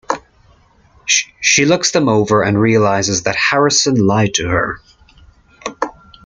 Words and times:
She 1.05 1.63
looks 1.65 1.91
them 1.91 2.09
over 2.09 2.41
and 2.41 2.59
realizes 2.59 3.21
that 3.21 3.35
Harrison 3.35 3.93
lied 4.07 4.33
to 4.33 4.47
her. 4.47 4.81